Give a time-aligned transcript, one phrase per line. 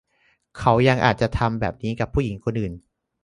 [0.57, 2.73] เขายังอาจจะทำแบบนี้กับผู้หญิงคนอื่น